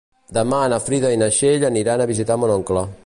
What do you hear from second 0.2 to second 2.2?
Demà na Frida i na Txell aniran a